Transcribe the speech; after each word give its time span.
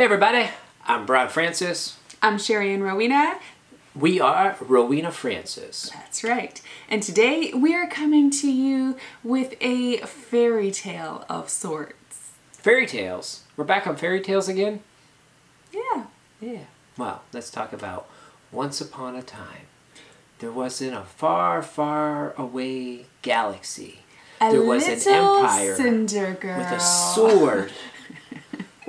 Hey 0.00 0.04
everybody, 0.04 0.48
I'm 0.86 1.04
Brian 1.04 1.28
Francis. 1.28 1.98
I'm 2.22 2.38
Sherry 2.38 2.72
and 2.72 2.82
Rowena. 2.82 3.38
We 3.94 4.18
are 4.18 4.56
Rowena 4.58 5.12
Francis. 5.12 5.90
That's 5.92 6.24
right. 6.24 6.58
And 6.88 7.02
today 7.02 7.52
we 7.52 7.74
are 7.74 7.86
coming 7.86 8.30
to 8.30 8.50
you 8.50 8.96
with 9.22 9.56
a 9.60 9.98
fairy 9.98 10.70
tale 10.70 11.26
of 11.28 11.50
sorts. 11.50 12.30
Fairy 12.52 12.86
tales. 12.86 13.42
We're 13.58 13.64
back 13.64 13.86
on 13.86 13.96
fairy 13.96 14.22
tales 14.22 14.48
again? 14.48 14.80
Yeah. 15.70 16.06
Yeah. 16.40 16.64
Well, 16.96 17.20
let's 17.34 17.50
talk 17.50 17.74
about 17.74 18.08
Once 18.50 18.80
Upon 18.80 19.16
a 19.16 19.22
Time. 19.22 19.66
There 20.38 20.50
was 20.50 20.80
in 20.80 20.94
a 20.94 21.04
far, 21.04 21.60
far 21.60 22.32
away 22.38 23.04
galaxy. 23.20 23.98
A 24.40 24.50
there 24.50 24.62
was 24.62 24.88
an 24.88 25.12
empire 25.12 25.76
with 25.76 26.72
a 26.72 26.80
sword. 26.80 27.70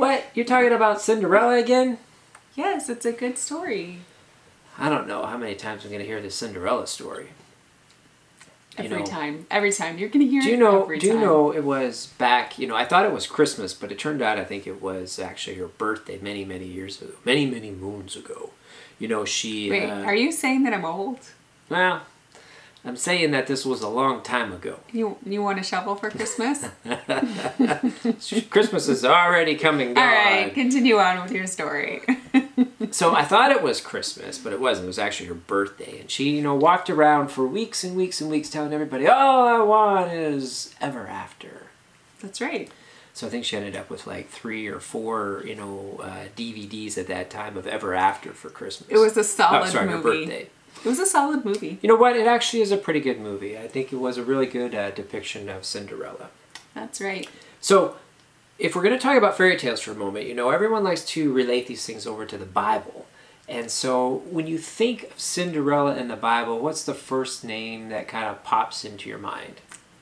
what? 0.02 0.26
You're 0.34 0.46
talking 0.46 0.74
about 0.74 1.00
Cinderella 1.00 1.58
again? 1.60 1.98
Yes, 2.56 2.90
it's 2.90 3.06
a 3.06 3.12
good 3.12 3.38
story. 3.38 4.00
I 4.78 4.90
don't 4.90 5.08
know 5.08 5.26
how 5.26 5.38
many 5.38 5.56
times 5.56 5.84
I'm 5.84 5.92
going 5.92 6.02
to 6.02 6.08
hear 6.08 6.22
this 6.22 6.36
Cinderella 6.36 6.88
story. 6.88 7.30
You 8.78 8.86
Every 8.86 9.00
know, 9.00 9.06
time. 9.06 9.46
Every 9.52 9.72
time. 9.72 9.98
You're 9.98 10.10
going 10.10 10.26
to 10.26 10.32
hear 10.32 10.42
Do 10.42 10.48
you 10.48 10.54
it 10.56 10.60
know? 10.60 10.88
Do 10.88 11.06
you 11.06 11.14
time. 11.14 11.22
know 11.22 11.52
it 11.52 11.64
was 11.64 12.08
back? 12.18 12.58
You 12.58 12.68
know, 12.68 12.76
I 12.76 12.86
thought 12.86 13.06
it 13.06 13.12
was 13.12 13.28
Christmas, 13.28 13.74
but 13.74 13.92
it 13.92 14.00
turned 14.00 14.22
out 14.22 14.40
I 14.40 14.44
think 14.44 14.66
it 14.66 14.82
was 14.82 15.20
actually 15.20 15.58
her 15.58 15.68
birthday 15.68 16.18
many, 16.20 16.46
many 16.46 16.66
years 16.66 17.02
ago, 17.02 17.14
many, 17.26 17.46
many 17.46 17.70
moons 17.72 18.16
ago. 18.16 18.52
You 18.98 19.08
know, 19.08 19.26
she. 19.26 19.70
Wait, 19.70 19.90
uh, 19.90 20.04
are 20.04 20.16
you 20.16 20.32
saying 20.32 20.64
that 20.64 20.74
I'm 20.74 20.86
old? 20.86 21.20
Well, 21.70 22.02
I'm 22.84 22.98
saying 22.98 23.32
that 23.32 23.46
this 23.46 23.64
was 23.64 23.82
a 23.82 23.88
long 23.88 24.24
time 24.24 24.52
ago. 24.52 24.80
You 24.92 25.18
you 25.24 25.44
want 25.44 25.60
a 25.60 25.64
shovel 25.64 25.96
for 25.96 26.10
Christmas? 26.10 26.66
Christmas 28.50 28.88
is 28.88 29.06
already 29.06 29.56
coming. 29.56 29.96
All 29.96 30.04
right, 30.04 30.52
continue 30.54 30.98
on 30.98 31.22
with 31.22 31.32
your 31.32 31.46
story. 31.46 32.02
so 32.92 33.14
I 33.14 33.24
thought 33.24 33.52
it 33.52 33.62
was 33.62 33.82
Christmas, 33.82 34.40
but 34.40 34.52
it 34.52 34.60
wasn't. 34.60 34.86
It 34.86 34.88
was 34.88 35.00
actually 35.00 35.28
her 35.28 35.36
birthday, 35.36 36.00
and 36.00 36.10
she, 36.10 36.32
you 36.32 36.42
know, 36.42 36.56
walked 36.56 36.90
around 36.90 37.28
for 37.30 37.46
weeks 37.46 37.84
and 37.84 37.96
weeks 37.96 38.20
and 38.20 38.32
weeks, 38.32 38.50
telling 38.50 38.74
everybody, 38.74 39.08
"All 39.08 39.48
I 39.48 39.60
want 39.60 40.12
is 40.12 40.74
ever 40.82 41.06
after." 41.06 41.68
That's 42.20 42.42
right. 42.42 42.72
So 43.14 43.28
I 43.28 43.30
think 43.30 43.46
she 43.46 43.58
ended 43.58 43.76
up 43.76 43.90
with 43.90 44.08
like 44.08 44.30
three 44.30 44.68
or 44.68 44.80
four, 44.80 45.44
you 45.46 45.56
know, 45.56 46.00
uh, 46.02 46.26
DVDs 46.36 46.98
at 46.98 47.08
that 47.08 47.30
time 47.30 47.58
of 47.58 47.68
Ever 47.68 47.94
After 47.94 48.32
for 48.32 48.50
Christmas. 48.50 48.90
It 48.90 48.98
was 48.98 49.18
a 49.18 49.24
solid 49.24 49.64
oh, 49.64 49.70
sorry, 49.70 49.90
her 49.90 50.02
birthday. 50.02 50.50
It 50.84 50.90
was 50.90 51.00
a 51.00 51.06
solid 51.06 51.46
movie. 51.46 51.78
You 51.82 51.90
know 51.90 51.96
what? 51.96 52.16
It 52.16 52.26
actually 52.26 52.62
is 52.62 52.72
a 52.72 52.78
pretty 52.78 53.00
good 53.00 53.20
movie. 53.20 53.58
I 53.58 53.68
think 53.68 53.94
it 53.94 53.98
was 53.98 54.18
a 54.18 54.24
really 54.24 54.48
good 54.48 54.74
uh, 54.74 54.92
depiction 54.92 55.48
of 55.50 55.64
Cinderella. 55.66 56.30
That's 56.74 57.00
right. 57.00 57.30
So, 57.60 57.98
if 58.58 58.76
we're 58.76 58.84
going 58.84 58.98
to 58.98 59.02
talk 59.02 59.18
about 59.18 59.38
fairy 59.38 59.58
tales 59.58 59.82
for 59.82 59.92
a 59.92 59.96
moment, 59.96 60.28
you 60.28 60.34
know, 60.34 60.50
everyone 60.50 60.84
likes 60.84 61.06
to 61.06 61.32
relate 61.34 61.68
these 61.68 61.86
things 61.86 62.08
over 62.08 62.26
to 62.26 62.38
the 62.38 62.46
Bible. 62.46 63.06
And 63.48 63.70
so, 63.70 64.24
when 64.30 64.48
you 64.48 64.58
think 64.58 65.04
of 65.04 65.20
Cinderella 65.20 65.98
in 65.98 66.08
the 66.08 66.16
Bible, 66.16 66.60
what's 66.60 66.84
the 66.84 66.94
first 66.94 67.44
name 67.44 67.90
that 67.90 68.08
kind 68.08 68.28
of 68.28 68.44
pops 68.44 68.86
into 68.86 69.10
your 69.10 69.18
mind? 69.20 69.56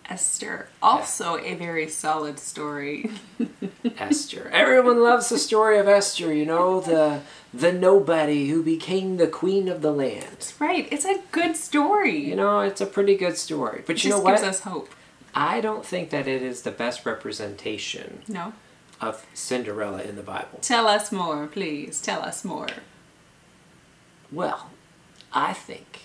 Esther. 0.10 0.68
Also 0.82 1.38
a 1.38 1.54
very 1.56 1.88
solid 1.88 2.40
story. 2.40 3.10
Esther. 3.98 4.50
Everyone 4.52 5.02
loves 5.04 5.30
the 5.30 5.38
story 5.38 5.78
of 5.78 5.88
Esther, 5.88 6.34
you 6.34 6.46
know, 6.46 6.80
the 6.82 7.22
the 7.54 7.72
nobody 7.72 8.50
who 8.50 8.64
became 8.64 9.18
the 9.18 9.28
queen 9.28 9.68
of 9.68 9.82
the 9.82 9.92
land. 9.92 10.54
Right. 10.60 10.88
It's 10.92 11.06
a 11.06 11.22
good 11.32 11.56
story. 11.56 12.18
You 12.18 12.36
know, 12.36 12.62
it's 12.62 12.82
a 12.82 12.86
pretty 12.86 13.16
good 13.16 13.38
story. 13.38 13.84
But 13.86 13.98
it 13.98 14.04
you 14.04 14.10
know 14.12 14.18
gives 14.24 14.42
what? 14.42 14.50
us 14.50 14.60
hope. 14.62 14.90
I 15.36 15.62
don't 15.62 15.86
think 15.86 16.10
that 16.10 16.28
it 16.28 16.42
is 16.42 16.64
the 16.64 16.72
best 16.72 17.06
representation 17.06 18.24
No. 18.28 18.54
of 19.00 19.26
Cinderella 19.36 20.02
in 20.02 20.16
the 20.16 20.24
Bible. 20.24 20.58
Tell 20.62 20.88
us 20.88 21.12
more, 21.12 21.46
please. 21.46 22.02
Tell 22.02 22.22
us 22.24 22.44
more. 22.44 22.68
Well, 24.32 24.72
I 25.32 25.54
think 25.54 26.00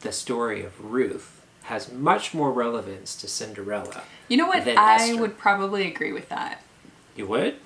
the 0.00 0.12
story 0.12 0.64
of 0.64 0.84
Ruth 0.84 1.33
has 1.64 1.90
much 1.92 2.34
more 2.34 2.52
relevance 2.52 3.16
to 3.16 3.28
Cinderella. 3.28 4.02
You 4.28 4.36
know 4.36 4.46
what? 4.46 4.66
I 4.66 4.96
Esther. 4.96 5.20
would 5.20 5.38
probably 5.38 5.86
agree 5.86 6.12
with 6.12 6.28
that. 6.28 6.62
You 7.16 7.26
would? 7.26 7.56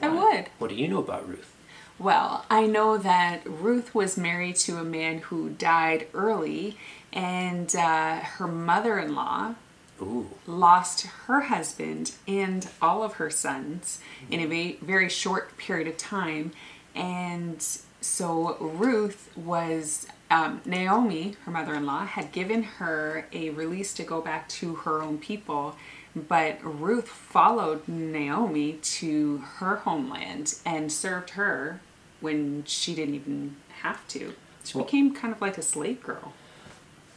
I 0.00 0.08
Why? 0.08 0.24
would. 0.24 0.46
What 0.58 0.70
do 0.70 0.76
you 0.76 0.88
know 0.88 0.98
about 0.98 1.28
Ruth? 1.28 1.54
Well, 1.98 2.44
I 2.50 2.66
know 2.66 2.98
that 2.98 3.40
Ruth 3.46 3.94
was 3.94 4.16
married 4.18 4.56
to 4.56 4.76
a 4.76 4.84
man 4.84 5.18
who 5.18 5.50
died 5.50 6.08
early, 6.12 6.76
and 7.12 7.74
uh, 7.74 8.16
her 8.16 8.46
mother 8.46 8.98
in 8.98 9.14
law 9.14 9.54
lost 10.46 11.06
her 11.26 11.40
husband 11.42 12.12
and 12.28 12.68
all 12.82 13.02
of 13.02 13.14
her 13.14 13.30
sons 13.30 13.98
in 14.30 14.40
a 14.40 14.46
very, 14.46 14.78
very 14.82 15.08
short 15.08 15.56
period 15.56 15.88
of 15.88 15.96
time. 15.96 16.52
And 16.94 17.66
so 18.02 18.56
Ruth 18.60 19.30
was, 19.36 20.06
um, 20.30 20.60
Naomi, 20.64 21.34
her 21.44 21.50
mother 21.50 21.74
in 21.74 21.86
law, 21.86 22.04
had 22.04 22.32
given 22.32 22.62
her 22.62 23.26
a 23.32 23.50
release 23.50 23.94
to 23.94 24.02
go 24.02 24.20
back 24.20 24.48
to 24.50 24.74
her 24.76 25.02
own 25.02 25.18
people. 25.18 25.76
But 26.14 26.58
Ruth 26.62 27.08
followed 27.08 27.86
Naomi 27.86 28.74
to 28.82 29.38
her 29.58 29.76
homeland 29.76 30.54
and 30.64 30.90
served 30.90 31.30
her 31.30 31.80
when 32.20 32.64
she 32.64 32.94
didn't 32.94 33.14
even 33.14 33.56
have 33.82 34.06
to. 34.08 34.34
She 34.64 34.76
Well- 34.78 34.84
became 34.84 35.14
kind 35.14 35.32
of 35.34 35.40
like 35.40 35.58
a 35.58 35.62
slave 35.62 36.02
girl. 36.02 36.32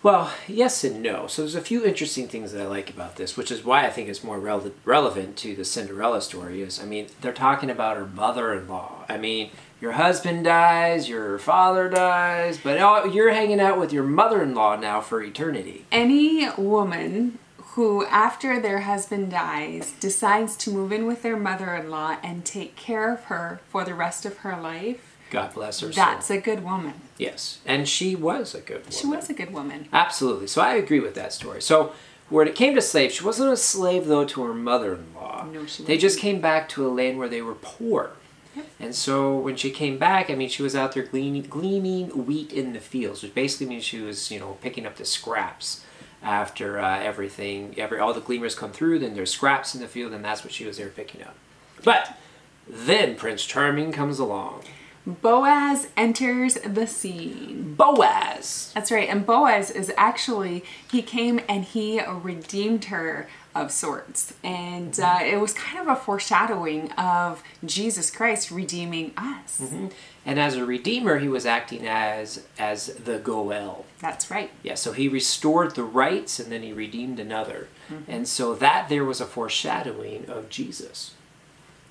Well, 0.01 0.31
yes 0.47 0.83
and 0.85 1.03
no. 1.03 1.27
So 1.27 1.41
there's 1.41 1.55
a 1.55 1.61
few 1.61 1.85
interesting 1.85 2.27
things 2.27 2.53
that 2.53 2.61
I 2.61 2.67
like 2.67 2.89
about 2.89 3.17
this, 3.17 3.35
which 3.35 3.51
is 3.51 3.65
why 3.65 3.85
I 3.85 3.89
think 3.89 4.07
it's 4.07 4.23
more 4.23 4.39
rele- 4.39 4.71
relevant 4.85 5.35
to 5.37 5.55
the 5.55 5.65
Cinderella 5.65 6.21
story. 6.21 6.61
Is 6.61 6.81
I 6.81 6.85
mean, 6.85 7.07
they're 7.21 7.33
talking 7.33 7.69
about 7.69 7.97
her 7.97 8.05
mother-in-law. 8.05 9.05
I 9.09 9.17
mean, 9.17 9.51
your 9.81 9.93
husband 9.93 10.45
dies, 10.45 11.09
your 11.09 11.37
father 11.37 11.89
dies, 11.89 12.57
but 12.57 13.13
you're 13.13 13.33
hanging 13.33 13.59
out 13.59 13.79
with 13.79 13.91
your 13.91 14.03
mother-in-law 14.03 14.77
now 14.77 15.01
for 15.01 15.21
eternity. 15.21 15.85
any 15.91 16.49
woman 16.57 17.39
who 17.73 18.05
after 18.07 18.59
their 18.59 18.81
husband 18.81 19.31
dies 19.31 19.93
decides 19.99 20.55
to 20.57 20.71
move 20.71 20.91
in 20.91 21.05
with 21.05 21.21
their 21.21 21.37
mother-in-law 21.37 22.17
and 22.23 22.43
take 22.43 22.75
care 22.75 23.13
of 23.13 23.25
her 23.25 23.61
for 23.69 23.85
the 23.85 23.93
rest 23.93 24.25
of 24.25 24.37
her 24.39 24.59
life 24.59 25.17
God 25.29 25.53
bless 25.53 25.79
her. 25.81 25.87
that's 25.87 26.27
soul. 26.27 26.37
a 26.37 26.41
good 26.41 26.63
woman 26.63 26.93
yes, 27.17 27.59
and 27.65 27.87
she 27.87 28.15
was 28.15 28.55
a 28.55 28.61
good 28.61 28.79
woman. 28.79 28.91
she 28.91 29.07
was 29.07 29.29
a 29.29 29.33
good 29.33 29.53
woman 29.53 29.87
Absolutely. 29.93 30.47
So 30.47 30.61
I 30.61 30.75
agree 30.75 30.99
with 30.99 31.15
that 31.15 31.33
story. 31.33 31.61
So 31.61 31.93
when 32.29 32.47
it 32.47 32.55
came 32.55 32.75
to 32.75 32.81
slaves, 32.81 33.15
she 33.15 33.23
wasn't 33.23 33.51
a 33.51 33.57
slave 33.57 34.05
though 34.07 34.25
to 34.25 34.43
her 34.43 34.53
mother-in-law. 34.53 35.47
No, 35.51 35.65
she 35.65 35.83
They 35.83 35.97
just 35.97 36.19
came 36.19 36.41
back 36.41 36.69
to 36.69 36.85
a 36.85 36.89
land 36.89 37.17
where 37.17 37.29
they 37.29 37.41
were 37.41 37.55
poor. 37.55 38.11
And 38.79 38.95
so 38.95 39.37
when 39.37 39.55
she 39.55 39.71
came 39.71 39.97
back, 39.97 40.29
I 40.29 40.35
mean, 40.35 40.49
she 40.49 40.63
was 40.63 40.75
out 40.75 40.93
there 40.93 41.03
gleaning, 41.03 41.43
gleaning 41.43 42.25
wheat 42.25 42.51
in 42.51 42.73
the 42.73 42.79
fields, 42.79 43.23
which 43.23 43.33
basically 43.33 43.67
means 43.67 43.83
she 43.83 44.01
was, 44.01 44.31
you 44.31 44.39
know, 44.39 44.57
picking 44.61 44.85
up 44.85 44.95
the 44.95 45.05
scraps 45.05 45.83
after 46.21 46.79
uh, 46.79 46.99
everything, 46.99 47.75
every 47.77 47.99
all 47.99 48.13
the 48.13 48.21
gleamers 48.21 48.57
come 48.57 48.71
through. 48.71 48.99
Then 48.99 49.13
there's 49.15 49.31
scraps 49.31 49.75
in 49.75 49.81
the 49.81 49.87
field, 49.87 50.13
and 50.13 50.23
that's 50.23 50.43
what 50.43 50.53
she 50.53 50.65
was 50.65 50.77
there 50.77 50.89
picking 50.89 51.23
up. 51.23 51.35
But 51.83 52.17
then 52.67 53.15
Prince 53.15 53.45
Charming 53.45 53.91
comes 53.91 54.19
along, 54.19 54.63
boaz 55.05 55.87
enters 55.97 56.55
the 56.55 56.85
scene 56.85 57.73
Boaz. 57.75 58.71
that's 58.75 58.91
right 58.91 59.09
and 59.09 59.25
boaz 59.25 59.71
is 59.71 59.91
actually 59.97 60.63
he 60.91 61.01
came 61.01 61.39
and 61.47 61.63
he 61.63 62.01
redeemed 62.01 62.85
her 62.85 63.27
of 63.55 63.71
sorts 63.71 64.33
and 64.43 64.99
uh, 64.99 65.19
it 65.23 65.37
was 65.39 65.53
kind 65.53 65.79
of 65.79 65.87
a 65.87 65.95
foreshadowing 65.99 66.91
of 66.91 67.41
jesus 67.65 68.11
christ 68.11 68.51
redeeming 68.51 69.11
us 69.17 69.61
And 70.25 70.39
as 70.39 70.55
a 70.55 70.63
redeemer, 70.65 71.17
he 71.17 71.27
was 71.29 71.45
acting 71.47 71.87
as 71.87 72.45
as 72.59 72.87
the 72.87 73.17
Goel. 73.17 73.85
that's 73.99 74.29
right 74.29 74.51
Yeah, 74.61 74.75
so 74.75 74.91
he 74.91 75.07
restored 75.07 75.73
the 75.73 75.83
rights 75.83 76.39
and 76.39 76.51
then 76.51 76.61
he 76.61 76.71
redeemed 76.71 77.19
another. 77.19 77.67
And 78.07 78.27
so 78.27 78.53
that 78.55 78.89
there 78.89 79.03
was 79.05 79.19
a 79.19 79.25
foreshadowing 79.25 80.29
of 80.29 80.49
Jesus. 80.49 81.15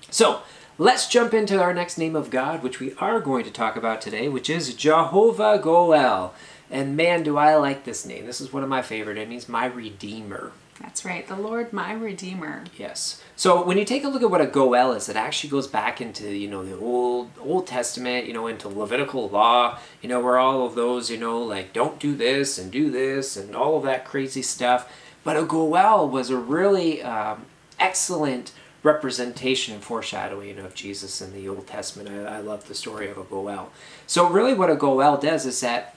So 0.09 0.41
let's 0.79 1.09
jump 1.09 1.33
into 1.33 1.61
our 1.61 1.73
next 1.73 1.97
name 1.97 2.15
of 2.15 2.29
God, 2.29 2.63
which 2.63 2.79
we 2.79 2.93
are 2.95 3.19
going 3.19 3.43
to 3.43 3.51
talk 3.51 3.75
about 3.75 4.01
today, 4.01 4.29
which 4.29 4.49
is 4.49 4.73
Jehovah 4.73 5.59
Goel. 5.61 6.33
And 6.71 6.95
man, 6.95 7.21
do 7.21 7.37
I 7.37 7.55
like 7.55 7.83
this 7.83 8.05
name. 8.05 8.25
This 8.25 8.39
is 8.39 8.53
one 8.53 8.63
of 8.63 8.69
my 8.69 8.81
favorite. 8.81 9.17
It 9.17 9.27
means 9.27 9.49
my 9.49 9.65
redeemer. 9.65 10.53
That's 10.79 11.03
right, 11.03 11.27
the 11.27 11.35
Lord 11.35 11.73
my 11.73 11.91
Redeemer. 11.91 12.63
Yes. 12.77 13.21
So 13.35 13.65
when 13.65 13.77
you 13.77 13.83
take 13.83 14.05
a 14.05 14.07
look 14.07 14.21
at 14.21 14.31
what 14.31 14.39
a 14.39 14.45
goel 14.45 14.93
is, 14.93 15.09
it 15.09 15.17
actually 15.17 15.49
goes 15.49 15.67
back 15.67 15.99
into 15.99 16.33
you 16.33 16.47
know 16.47 16.63
the 16.63 16.77
old 16.77 17.31
Old 17.37 17.67
Testament, 17.67 18.27
you 18.27 18.33
know, 18.33 18.47
into 18.47 18.69
Levitical 18.69 19.27
law, 19.27 19.77
you 20.01 20.07
know, 20.07 20.21
where 20.21 20.37
all 20.37 20.65
of 20.65 20.75
those, 20.75 21.11
you 21.11 21.17
know, 21.17 21.43
like 21.43 21.73
don't 21.73 21.99
do 21.99 22.15
this 22.15 22.57
and 22.57 22.71
do 22.71 22.89
this 22.89 23.35
and 23.35 23.57
all 23.57 23.75
of 23.75 23.83
that 23.83 24.05
crazy 24.05 24.41
stuff. 24.41 24.89
But 25.25 25.35
a 25.35 25.43
goel 25.43 26.07
was 26.07 26.29
a 26.29 26.37
really 26.37 27.03
um, 27.03 27.45
excellent 27.77 28.53
representation 28.83 29.73
and 29.73 29.83
foreshadowing 29.83 30.57
of 30.59 30.73
Jesus 30.73 31.21
in 31.21 31.33
the 31.33 31.49
Old 31.49 31.67
Testament. 31.67 32.09
I, 32.09 32.37
I 32.37 32.39
love 32.39 32.67
the 32.67 32.75
story 32.75 33.09
of 33.09 33.17
a 33.17 33.23
goel. 33.23 33.71
So 34.07 34.27
really, 34.29 34.53
what 34.53 34.69
a 34.69 34.75
goel 34.75 35.17
does 35.17 35.45
is 35.45 35.59
that 35.61 35.95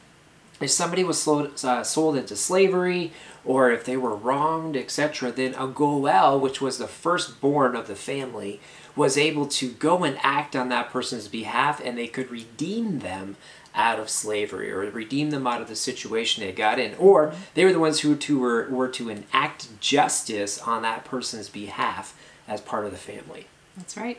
if 0.61 0.71
somebody 0.71 1.05
was 1.05 1.21
sold, 1.21 1.65
uh, 1.65 1.83
sold 1.83 2.17
into 2.17 2.37
slavery 2.37 3.13
or 3.45 3.71
if 3.71 3.85
they 3.85 3.97
were 3.97 4.15
wronged, 4.15 4.77
etc., 4.77 5.33
then 5.33 5.55
a 5.55 5.67
Goel, 5.67 6.39
which 6.39 6.61
was 6.61 6.79
the 6.79 6.87
firstborn 6.87 7.75
of 7.75 7.89
the 7.89 7.97
family, 7.97 8.61
was 8.95 9.19
able 9.19 9.47
to 9.47 9.71
go 9.71 10.05
and 10.05 10.19
act 10.23 10.55
on 10.55 10.69
that 10.69 10.91
person's 10.91 11.27
behalf 11.27 11.81
and 11.85 11.99
they 11.99 12.07
could 12.07 12.31
redeem 12.31 13.01
them 13.01 13.37
out 13.75 13.99
of 13.99 14.11
slavery 14.11 14.71
or 14.71 14.79
redeem 14.91 15.31
them 15.31 15.47
out 15.47 15.63
of 15.63 15.69
the 15.69 15.77
situation 15.77 16.45
they 16.45 16.53
got 16.53 16.79
in. 16.79 16.95
Or 16.97 17.33
they 17.55 17.65
were 17.65 17.73
the 17.73 17.81
ones 17.81 18.01
who 18.01 18.17
to, 18.17 18.39
were, 18.39 18.69
were 18.69 18.89
to 18.89 19.09
enact 19.09 19.81
justice 19.81 20.59
on 20.61 20.83
that 20.83 21.05
person's 21.05 21.49
behalf 21.49 22.17
as 22.47 22.61
part 22.61 22.85
of 22.85 22.91
the 22.91 22.99
family. 22.99 23.47
That's 23.77 23.97
right. 23.97 24.19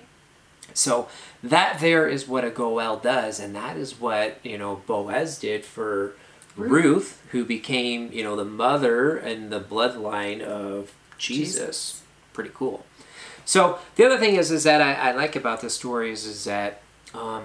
So 0.74 1.08
that 1.44 1.80
there 1.80 2.08
is 2.08 2.28
what 2.28 2.46
a 2.46 2.50
Goel 2.50 2.98
does, 2.98 3.40
and 3.40 3.56
that 3.56 3.78
is 3.78 4.00
what, 4.00 4.40
you 4.44 4.58
know, 4.58 4.82
Boaz 4.88 5.38
did 5.38 5.66
for 5.66 6.14
Ruth, 6.56 6.84
Ruth 6.84 7.24
who 7.32 7.46
became, 7.46 8.12
you 8.12 8.24
know, 8.24 8.36
the 8.36 8.46
mother 8.46 9.16
and 9.18 9.52
the 9.52 9.60
bloodline 9.60 10.42
of 10.42 10.94
Jesus. 11.18 11.54
Jesus. 11.54 12.02
Pretty 12.32 12.52
cool. 12.54 12.86
So 13.46 13.80
the 13.96 14.06
other 14.06 14.18
thing 14.18 14.36
is, 14.36 14.52
is 14.52 14.64
that 14.64 14.82
I, 14.82 14.94
I 15.10 15.12
like 15.12 15.36
about 15.36 15.62
this 15.62 15.76
story 15.76 16.12
is, 16.12 16.26
is 16.26 16.46
that 16.46 16.82
um, 17.14 17.44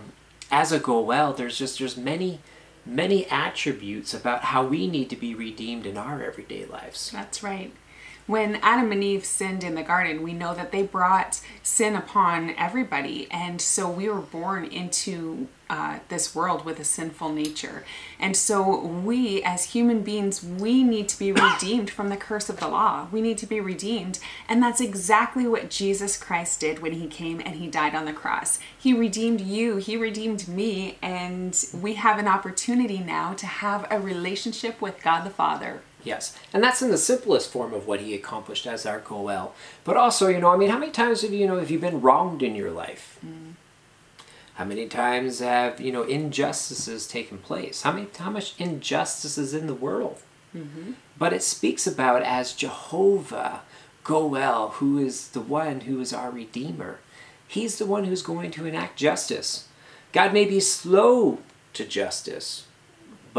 as 0.51 0.73
a 0.73 0.79
Goel, 0.79 1.33
there's 1.33 1.59
just 1.59 1.79
there's 1.79 1.97
many 1.97 2.41
many 2.87 3.27
attributes 3.27 4.15
about 4.15 4.45
how 4.45 4.65
we 4.65 4.87
need 4.87 5.11
to 5.11 5.17
be 5.17 5.35
redeemed 5.35 5.85
in 5.85 5.99
our 5.99 6.23
everyday 6.23 6.65
lives. 6.65 7.11
That's 7.11 7.43
right 7.43 7.73
when 8.29 8.57
Adam 8.57 8.93
and 8.93 9.03
Eve 9.03 9.25
sinned 9.25 9.65
in 9.65 9.75
the 9.75 9.83
garden, 9.83 10.23
we 10.23 10.35
know 10.35 10.55
that 10.55 10.71
they 10.71 10.83
brought 10.83 11.41
sin 11.63 11.97
upon 11.97 12.51
everybody. 12.51 13.27
And 13.31 13.59
so 13.59 13.91
we 13.91 14.07
were 14.07 14.21
born 14.21 14.67
into 14.67 15.49
uh, 15.71 16.01
this 16.09 16.35
world 16.35 16.67
with 16.67 16.79
a 16.79 16.85
sinful 16.85 17.31
nature. 17.31 17.85
And 18.21 18.37
so 18.37 18.79
we, 18.79 19.43
as 19.43 19.73
human 19.73 20.03
beings, 20.03 20.45
we 20.45 20.83
need 20.83 21.09
to 21.09 21.19
be 21.19 21.33
redeemed 21.33 21.89
from 21.89 22.11
the 22.11 22.19
curse 22.19 22.51
of 22.51 22.61
the 22.61 22.69
law. 22.69 23.09
We 23.11 23.23
need 23.23 23.39
to 23.39 23.47
be 23.47 23.61
redeemed. 23.61 24.19
And 24.47 24.63
that's 24.63 24.83
exactly 24.83 25.47
what 25.47 25.71
Jesus 25.71 26.19
Christ 26.19 26.61
did 26.61 26.81
when 26.81 26.93
he 26.93 27.07
came 27.07 27.41
and 27.41 27.57
he 27.57 27.67
died 27.67 27.95
on 27.95 28.05
the 28.05 28.13
cross. 28.13 28.59
He 28.79 28.93
redeemed 28.93 29.41
you, 29.41 29.77
he 29.77 29.97
redeemed 29.97 30.49
me, 30.49 30.99
and 31.01 31.59
we 31.81 31.95
have 31.95 32.19
an 32.19 32.29
opportunity 32.29 32.99
now 32.99 33.33
to 33.35 33.47
have 33.47 33.87
a 33.91 33.99
relationship 33.99 34.83
with 34.83 35.03
God 35.03 35.25
the 35.25 35.31
Father. 35.31 35.81
Yes, 36.09 36.35
and 36.55 36.65
that's 36.65 36.81
in 36.81 36.91
the 36.91 36.97
simplest 36.97 37.53
form 37.53 37.75
of 37.75 37.87
what 37.87 38.01
he 38.01 38.15
accomplished 38.15 38.67
as 38.67 38.87
our 38.87 38.99
Goel. 38.99 39.55
But 39.85 39.99
also, 39.99 40.29
you 40.29 40.41
know, 40.41 40.49
I 40.49 40.57
mean, 40.57 40.71
how 40.71 40.79
many 40.79 40.91
times 40.91 41.21
have 41.21 41.35
you, 41.35 41.47
know, 41.47 41.59
have 41.59 41.71
you 41.71 41.79
been 41.79 42.01
wronged 42.01 42.43
in 42.43 42.57
your 42.57 42.71
life? 42.71 43.19
Mm. 43.25 43.53
How 44.55 44.65
many 44.65 44.89
times 44.89 45.41
have 45.41 45.81
you 45.81 45.93
know 45.93 46.03
injustices 46.03 47.07
taken 47.07 47.37
place? 47.37 47.83
How 47.83 47.93
many 47.93 48.09
how 48.19 48.31
much 48.31 48.55
injustice 48.59 49.37
is 49.37 49.53
in 49.53 49.67
the 49.67 49.75
world? 49.75 50.23
Mm-hmm. 50.57 50.93
But 51.19 51.35
it 51.35 51.43
speaks 51.43 51.87
about 51.87 52.23
as 52.23 52.55
Jehovah 52.55 53.61
Goel, 54.03 54.71
who 54.77 54.99
is 54.99 55.29
the 55.29 55.41
one 55.43 55.83
who 55.83 56.01
is 56.01 56.15
our 56.15 56.31
Redeemer. 56.31 57.01
He's 57.47 57.77
the 57.77 57.87
one 57.87 58.05
who's 58.05 58.23
going 58.23 58.51
to 58.53 58.65
enact 58.65 58.97
justice. 58.97 59.69
God 60.13 60.33
may 60.33 60.47
be 60.47 60.61
slow 60.61 61.39
to 61.75 61.85
justice, 61.85 62.67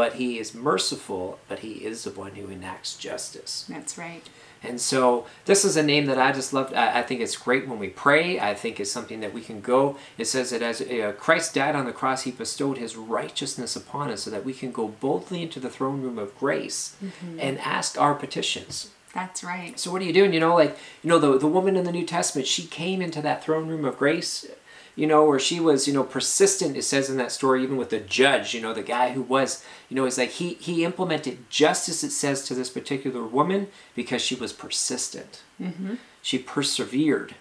but 0.00 0.14
he 0.14 0.38
is 0.38 0.54
merciful, 0.54 1.38
but 1.46 1.58
he 1.58 1.72
is 1.84 2.04
the 2.04 2.10
one 2.10 2.30
who 2.30 2.48
enacts 2.48 2.96
justice. 2.96 3.66
That's 3.68 3.98
right. 3.98 4.26
And 4.62 4.80
so 4.80 5.26
this 5.44 5.62
is 5.62 5.76
a 5.76 5.82
name 5.82 6.06
that 6.06 6.16
I 6.16 6.32
just 6.32 6.54
love. 6.54 6.72
I, 6.72 7.00
I, 7.00 7.02
think 7.02 7.20
it's 7.20 7.36
great 7.36 7.68
when 7.68 7.78
we 7.78 7.88
pray. 7.90 8.40
I 8.40 8.54
think 8.54 8.80
it's 8.80 8.90
something 8.90 9.20
that 9.20 9.34
we 9.34 9.42
can 9.42 9.60
go. 9.60 9.98
It 10.16 10.24
says 10.24 10.52
that 10.52 10.62
as 10.62 10.80
uh, 10.80 11.12
Christ 11.18 11.52
died 11.52 11.76
on 11.76 11.84
the 11.84 11.92
cross, 11.92 12.22
he 12.22 12.30
bestowed 12.30 12.78
his 12.78 12.96
righteousness 12.96 13.76
upon 13.76 14.08
us 14.08 14.22
so 14.22 14.30
that 14.30 14.42
we 14.42 14.54
can 14.54 14.72
go 14.72 14.88
boldly 14.88 15.42
into 15.42 15.60
the 15.60 15.68
throne 15.68 16.00
room 16.00 16.18
of 16.18 16.34
grace 16.38 16.96
mm-hmm. 17.04 17.38
and 17.38 17.58
ask 17.58 18.00
our 18.00 18.14
petitions. 18.14 18.92
That's 19.12 19.44
right. 19.44 19.78
So 19.78 19.90
what 19.90 20.00
are 20.00 20.06
you 20.06 20.14
doing? 20.14 20.32
You 20.32 20.40
know, 20.40 20.54
like, 20.54 20.78
you 21.02 21.10
know, 21.10 21.18
the, 21.18 21.36
the 21.36 21.46
woman 21.46 21.76
in 21.76 21.84
the 21.84 21.92
New 21.92 22.06
Testament, 22.06 22.48
she 22.48 22.66
came 22.66 23.02
into 23.02 23.20
that 23.20 23.44
throne 23.44 23.68
room 23.68 23.84
of 23.84 23.98
grace 23.98 24.46
you 24.96 25.06
know, 25.06 25.24
where 25.24 25.38
she 25.38 25.60
was, 25.60 25.86
you 25.86 25.94
know, 25.94 26.02
persistent. 26.02 26.76
It 26.76 26.82
says 26.82 27.08
in 27.08 27.16
that 27.16 27.32
story, 27.32 27.62
even 27.62 27.76
with 27.76 27.90
the 27.90 28.00
judge, 28.00 28.54
you 28.54 28.60
know, 28.60 28.74
the 28.74 28.82
guy 28.82 29.12
who 29.12 29.22
was, 29.22 29.64
you 29.88 29.96
know, 29.96 30.04
it's 30.04 30.18
like 30.18 30.30
he 30.30 30.54
he 30.54 30.84
implemented 30.84 31.50
justice. 31.50 32.04
It 32.04 32.10
says 32.10 32.44
to 32.46 32.54
this 32.54 32.70
particular 32.70 33.24
woman 33.24 33.68
because 33.94 34.22
she 34.22 34.34
was 34.34 34.52
persistent. 34.52 35.42
Mm-hmm. 35.60 35.94
She 36.22 36.38
persevered, 36.38 37.34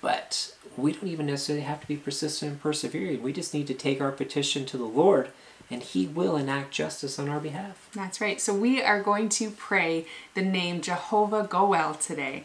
but 0.00 0.54
we 0.76 0.92
don't 0.92 1.08
even 1.08 1.26
necessarily 1.26 1.64
have 1.64 1.80
to 1.80 1.88
be 1.88 1.96
persistent 1.96 2.52
and 2.52 2.62
persevering. 2.62 3.22
We 3.22 3.32
just 3.32 3.54
need 3.54 3.66
to 3.68 3.74
take 3.74 4.00
our 4.00 4.12
petition 4.12 4.64
to 4.66 4.76
the 4.76 4.84
Lord 4.84 5.30
and 5.70 5.82
he 5.82 6.06
will 6.06 6.36
enact 6.36 6.72
justice 6.72 7.18
on 7.18 7.28
our 7.28 7.38
behalf. 7.38 7.88
That's 7.94 8.20
right. 8.20 8.40
So 8.40 8.52
we 8.52 8.82
are 8.82 9.02
going 9.02 9.28
to 9.30 9.50
pray 9.50 10.06
the 10.34 10.42
name 10.42 10.80
Jehovah 10.80 11.46
Goel 11.48 11.94
today. 11.94 12.44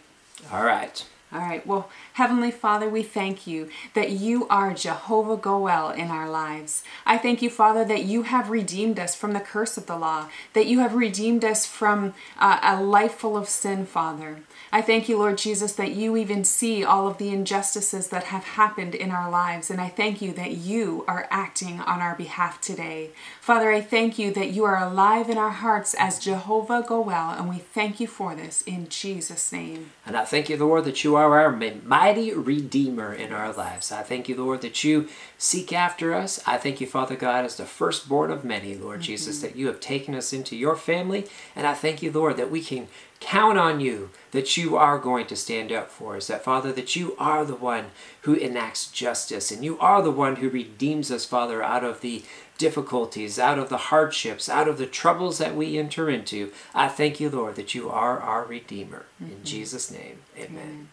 All 0.52 0.64
right. 0.64 1.04
All 1.36 1.42
right. 1.42 1.68
Well, 1.68 1.90
Heavenly 2.14 2.50
Father, 2.50 2.88
we 2.88 3.04
thank 3.04 3.46
you 3.46 3.70
that 3.94 4.12
you 4.12 4.48
are 4.48 4.74
Jehovah 4.74 5.36
Goel 5.36 5.90
in 5.90 6.08
our 6.08 6.30
lives. 6.30 6.82
I 7.06 7.18
thank 7.18 7.42
you, 7.42 7.50
Father, 7.50 7.84
that 7.84 8.06
you 8.06 8.22
have 8.22 8.50
redeemed 8.50 8.98
us 9.00 9.16
from 9.16 9.34
the 9.34 9.42
curse 9.42 9.76
of 9.76 9.86
the 9.86 9.98
law, 9.98 10.30
that 10.54 10.66
you 10.66 10.80
have 10.80 10.96
redeemed 10.96 11.44
us 11.44 11.66
from 11.66 12.14
uh, 12.40 12.60
a 12.64 12.82
life 12.82 13.16
full 13.16 13.36
of 13.36 13.50
sin, 13.50 13.86
Father. 13.86 14.38
I 14.72 14.82
thank 14.82 15.10
you, 15.10 15.18
Lord 15.18 15.38
Jesus, 15.38 15.74
that 15.74 15.92
you 15.92 16.16
even 16.16 16.44
see 16.44 16.84
all 16.84 17.08
of 17.08 17.18
the 17.18 17.30
injustices 17.30 18.08
that 18.10 18.26
have 18.26 18.44
happened 18.44 18.96
in 18.96 19.12
our 19.12 19.30
lives, 19.30 19.70
and 19.70 19.80
I 19.80 19.90
thank 19.90 20.22
you 20.22 20.32
that 20.34 20.52
you 20.52 21.04
are 21.08 21.28
acting 21.30 21.82
on 21.82 22.02
our 22.02 22.16
behalf 22.16 22.62
today. 22.62 23.12
Father, 23.42 23.72
I 23.72 23.82
thank 23.82 24.18
you 24.18 24.34
that 24.34 24.52
you 24.52 24.64
are 24.64 24.78
alive 24.78 25.30
in 25.30 25.38
our 25.38 25.52
hearts 25.52 25.96
as 25.98 26.20
Jehovah 26.20 26.84
Goel, 26.86 27.10
and 27.10 27.50
we 27.50 27.58
thank 27.58 28.00
you 28.00 28.08
for 28.08 28.36
this 28.36 28.62
in 28.64 28.90
Jesus' 28.90 29.52
name. 29.52 29.92
And 30.06 30.18
I 30.18 30.26
thank 30.26 30.50
you, 30.50 30.58
Lord, 30.58 30.86
that 30.86 31.04
you 31.04 31.16
are 31.16 31.25
our 31.32 31.52
mighty 31.52 32.34
Redeemer 32.34 33.14
in 33.14 33.32
our 33.32 33.54
lives. 33.54 33.92
I 33.92 34.04
thank 34.04 34.30
you, 34.30 34.36
Lord, 34.36 34.62
that 34.62 34.84
you 34.84 35.10
seek 35.38 35.74
after 35.74 36.14
us. 36.14 36.42
I 36.46 36.58
thank 36.58 36.82
you, 36.82 36.88
Father 36.88 37.16
God, 37.16 37.46
as 37.46 37.56
the 37.56 37.66
firstborn 37.66 38.32
of 38.32 38.44
many, 38.46 38.76
Lord 38.76 39.00
mm-hmm. 39.00 39.06
Jesus, 39.06 39.42
that 39.42 39.56
you 39.56 39.68
have 39.68 39.80
taken 39.80 40.16
us 40.16 40.34
into 40.34 40.56
your 40.56 40.76
family. 40.76 41.28
And 41.56 41.66
I 41.68 41.74
thank 41.74 42.02
you, 42.02 42.12
Lord, 42.12 42.38
that 42.38 42.52
we 42.52 42.62
can 42.62 42.88
count 43.20 43.58
on 43.58 43.80
you 43.80 44.10
that 44.32 44.58
you 44.58 44.76
are 44.76 45.00
going 45.00 45.26
to 45.28 45.36
stand 45.36 45.72
up 45.72 45.90
for 45.90 46.18
us. 46.18 46.28
That, 46.28 46.44
Father, 46.44 46.72
that 46.74 46.96
you 46.96 47.16
are 47.18 47.46
the 47.46 47.56
one 47.56 47.86
who 48.22 48.36
enacts 48.36 48.92
justice 48.92 49.52
and 49.52 49.64
you 49.64 49.80
are 49.80 50.02
the 50.02 50.12
one 50.12 50.38
who 50.38 50.50
redeems 50.50 51.10
us, 51.12 51.26
Father, 51.26 51.64
out 51.64 51.84
of 51.84 52.02
the 52.02 52.24
difficulties, 52.58 53.38
out 53.40 53.60
of 53.60 53.70
the 53.70 53.78
hardships, 53.78 54.48
out 54.48 54.68
of 54.68 54.78
the 54.78 54.86
troubles 54.86 55.38
that 55.38 55.56
we 55.56 55.78
enter 55.78 56.10
into. 56.10 56.52
I 56.74 56.88
thank 56.88 57.20
you, 57.20 57.30
Lord, 57.30 57.56
that 57.56 57.76
you 57.76 57.90
are 57.90 58.20
our 58.20 58.46
Redeemer. 58.46 59.06
Mm-hmm. 59.22 59.34
In 59.34 59.44
Jesus' 59.44 59.92
name, 59.92 60.20
amen. 60.38 60.90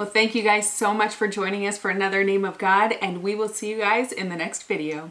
Well, 0.00 0.08
thank 0.08 0.34
you 0.34 0.42
guys 0.42 0.72
so 0.72 0.94
much 0.94 1.14
for 1.14 1.28
joining 1.28 1.66
us 1.66 1.76
for 1.76 1.90
another 1.90 2.24
Name 2.24 2.42
of 2.46 2.56
God, 2.56 2.94
and 3.02 3.22
we 3.22 3.34
will 3.34 3.50
see 3.50 3.68
you 3.68 3.76
guys 3.76 4.12
in 4.12 4.30
the 4.30 4.34
next 4.34 4.62
video. 4.62 5.10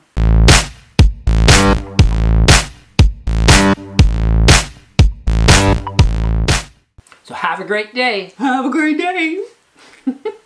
So 7.21 7.35
have 7.35 7.59
a 7.59 7.65
great 7.65 7.93
day. 7.93 8.33
Have 8.39 8.65
a 8.65 8.71
great 8.71 8.97
day. 8.97 9.43